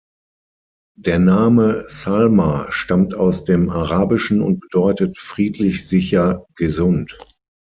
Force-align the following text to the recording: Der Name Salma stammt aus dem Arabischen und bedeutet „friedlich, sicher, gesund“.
Der 0.97 1.19
Name 1.19 1.85
Salma 1.87 2.71
stammt 2.71 3.13
aus 3.13 3.43
dem 3.43 3.69
Arabischen 3.69 4.41
und 4.41 4.59
bedeutet 4.61 5.15
„friedlich, 5.19 5.87
sicher, 5.87 6.47
gesund“. 6.55 7.19